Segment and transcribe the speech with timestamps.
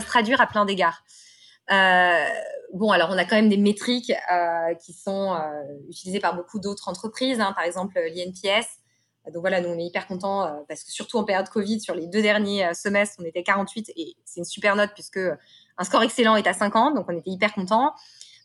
[0.00, 1.02] traduire à plein d'égards.
[1.68, 4.12] bon, alors on a quand même des métriques
[4.84, 5.36] qui sont
[5.88, 8.66] utilisées par beaucoup d'autres entreprises, hein, par exemple l'INPS.
[9.26, 12.08] Donc voilà, nous on est hyper contents parce que surtout en période Covid, sur les
[12.08, 15.20] deux derniers semestres, on était 48 et c'est une super note puisque
[15.78, 17.92] un score excellent est à 50, donc on était hyper contents.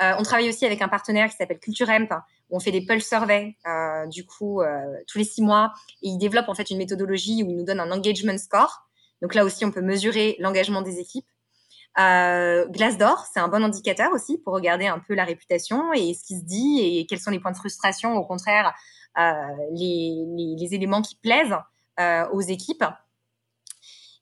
[0.00, 2.12] Euh, on travaille aussi avec un partenaire qui s'appelle CultureAmp,
[2.50, 5.72] où on fait des pulse surveys, euh, du coup, euh, tous les six mois.
[6.02, 8.88] Et ils développent en fait une méthodologie où ils nous donnent un engagement score.
[9.22, 11.26] Donc là aussi, on peut mesurer l'engagement des équipes.
[11.98, 16.24] Euh, Glassdoor, c'est un bon indicateur aussi pour regarder un peu la réputation et ce
[16.24, 18.74] qui se dit et quels sont les points de frustration, au contraire,
[19.18, 19.32] euh,
[19.72, 21.56] les, éléments qui plaisent
[22.00, 22.84] euh, aux équipes.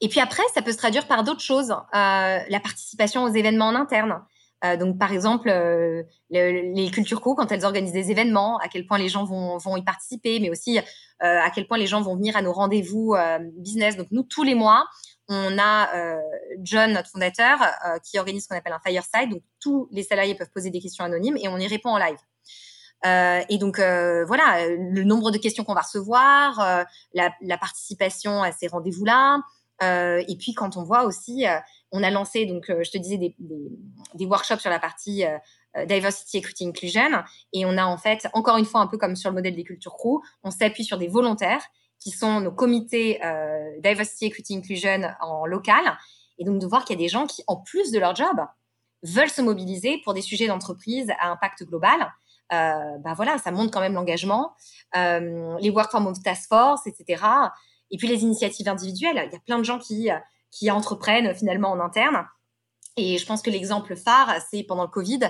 [0.00, 3.74] Et puis après, ça peut se traduire par d'autres choses, la participation aux événements en
[3.74, 4.22] interne.
[4.64, 8.86] Euh, donc, par exemple, euh, les cultures co, quand elles organisent des événements, à quel
[8.86, 10.82] point les gens vont, vont y participer, mais aussi euh,
[11.20, 13.14] à quel point les gens vont venir à nos rendez-vous
[13.56, 13.96] business.
[13.96, 14.86] Donc, nous, tous les mois,
[15.28, 16.18] on a
[16.62, 17.58] John, notre fondateur,
[18.02, 19.30] qui organise ce qu'on appelle un fireside.
[19.30, 22.18] Donc, tous les salariés peuvent poser des questions anonymes et on y répond en live.
[23.06, 26.84] Euh, et donc voilà, le nombre de questions qu'on va recevoir,
[27.14, 29.40] la, la, participation à ces rendez-vous-là,
[29.80, 31.46] et puis quand on voit aussi
[31.92, 35.38] on a lancé, donc, euh, je te disais, des, workshops sur la partie euh,
[35.76, 37.10] euh, diversity, equity, inclusion.
[37.52, 39.64] Et on a en fait, encore une fois, un peu comme sur le modèle des
[39.64, 41.64] cultures crew, on s'appuie sur des volontaires
[42.00, 43.20] qui sont nos comités
[43.82, 45.98] diversity, equity, inclusion en local.
[46.38, 48.40] Et donc de voir qu'il y a des gens qui, en plus de leur job,
[49.02, 52.12] veulent se mobiliser pour des sujets d'entreprise à impact global.
[52.52, 54.54] Euh, bah voilà, ça montre quand même l'engagement.
[54.94, 57.20] les work from home task force, etc.
[57.90, 59.22] Et puis les initiatives individuelles.
[59.26, 60.08] Il y a plein de gens qui
[60.50, 62.26] qui entreprennent finalement en interne.
[62.96, 65.20] Et je pense que l'exemple phare, c'est pendant le Covid,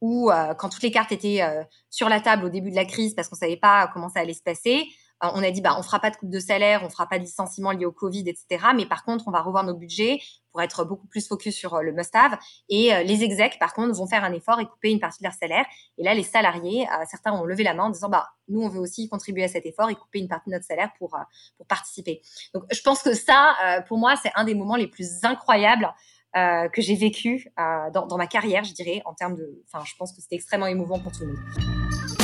[0.00, 2.84] où euh, quand toutes les cartes étaient euh, sur la table au début de la
[2.84, 4.86] crise parce qu'on savait pas comment ça allait se passer, euh,
[5.34, 7.24] on a dit bah on fera pas de coupe de salaire, on fera pas de
[7.24, 8.66] licenciement lié au Covid, etc.
[8.74, 10.20] Mais par contre, on va revoir nos budgets
[10.50, 12.38] pour être beaucoup plus focus sur le must-have.
[12.68, 15.32] Et les execs, par contre, vont faire un effort et couper une partie de leur
[15.32, 15.64] salaire.
[15.96, 18.80] Et là, les salariés, certains ont levé la main en disant bah nous on veut
[18.80, 21.16] aussi contribuer à cet effort et couper une partie de notre salaire pour
[21.56, 22.20] pour participer.
[22.52, 23.54] Donc je pense que ça,
[23.88, 25.88] pour moi, c'est un des moments les plus incroyables
[26.34, 29.62] euh, que j'ai vécu euh, dans, dans, ma carrière, je dirais, en termes de.
[29.66, 32.21] Enfin, je pense que c'était extrêmement émouvant pour tout le monde.